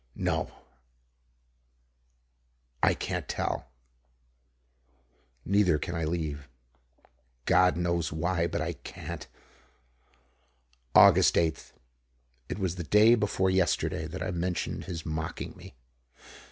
[0.15, 0.51] No,
[2.81, 3.67] I can't tell.
[5.45, 6.47] Neither can I leave.
[7.45, 9.27] God knows why, but I can't.
[10.95, 11.17] Aug.
[11.17, 11.73] 8th.
[12.49, 15.75] It was the day before yesterday that I mentioned his mocking me.